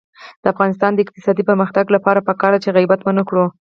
[0.41, 3.45] د افغانستان د اقتصادي پرمختګ لپاره پکار ده چې غیبت ونکړو.